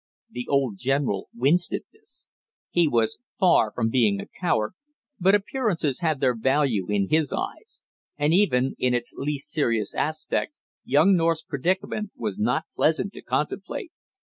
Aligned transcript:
The 0.31 0.47
old 0.49 0.79
general 0.79 1.29
winced 1.31 1.71
at 1.73 1.83
this. 1.93 2.25
He 2.71 2.87
was 2.87 3.19
far 3.39 3.71
from 3.71 3.91
being 3.91 4.19
a 4.19 4.25
coward, 4.25 4.73
but 5.19 5.35
appearances 5.35 5.99
had 5.99 6.19
their 6.19 6.35
value 6.35 6.89
in 6.89 7.09
his 7.09 7.31
eyes; 7.31 7.83
and 8.17 8.33
even, 8.33 8.73
in 8.79 8.95
its 8.95 9.13
least 9.15 9.51
serious 9.51 9.93
aspect, 9.93 10.55
young 10.83 11.15
North's 11.15 11.43
predicament 11.43 12.13
was 12.15 12.39
not 12.39 12.63
pleasant 12.75 13.13
to 13.13 13.21
contemplate. 13.21 13.91